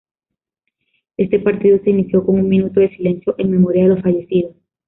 [1.15, 4.55] Este partido se inició con un minuto de silencio en memoria de los fallecidos.